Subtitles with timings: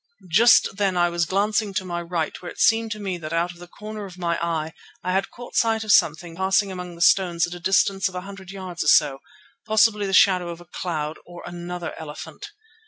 [0.31, 3.51] Just then I was glancing to my right, where it seemed to me that out
[3.51, 7.01] of the corner of my eye I had caught sight of something passing among the
[7.03, 9.19] stones at a distance of a hundred yards or so,
[9.63, 12.49] possibly the shadow of a cloud or another elephant.